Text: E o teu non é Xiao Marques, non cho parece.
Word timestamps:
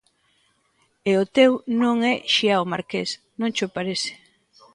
E 1.09 1.11
o 1.21 1.23
teu 1.37 1.51
non 1.81 1.95
é 2.11 2.15
Xiao 2.35 2.63
Marques, 2.73 3.09
non 3.39 3.49
cho 3.57 3.73
parece. 3.75 4.11